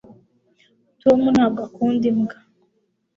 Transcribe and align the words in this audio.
tom 1.01 1.19
ntabwo 1.33 1.59
akunda 1.67 2.05
imbwa 2.11 2.37